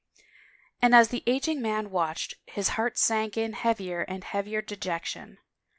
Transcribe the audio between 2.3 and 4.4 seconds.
his heart sank in heavier and